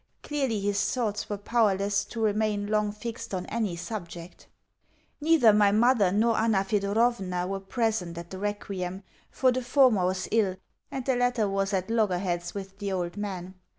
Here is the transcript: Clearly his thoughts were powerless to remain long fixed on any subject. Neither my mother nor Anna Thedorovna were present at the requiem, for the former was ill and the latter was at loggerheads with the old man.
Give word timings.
Clearly 0.23 0.59
his 0.59 0.83
thoughts 0.91 1.29
were 1.29 1.37
powerless 1.37 2.03
to 2.05 2.23
remain 2.23 2.65
long 2.65 2.91
fixed 2.91 3.35
on 3.35 3.45
any 3.45 3.75
subject. 3.75 4.47
Neither 5.21 5.53
my 5.53 5.71
mother 5.71 6.11
nor 6.11 6.39
Anna 6.39 6.63
Thedorovna 6.63 7.45
were 7.45 7.59
present 7.59 8.17
at 8.17 8.31
the 8.31 8.39
requiem, 8.39 9.03
for 9.29 9.51
the 9.51 9.61
former 9.61 10.05
was 10.07 10.27
ill 10.31 10.55
and 10.89 11.05
the 11.05 11.15
latter 11.15 11.47
was 11.47 11.71
at 11.71 11.91
loggerheads 11.91 12.55
with 12.55 12.79
the 12.79 12.91
old 12.91 13.15
man. 13.15 13.53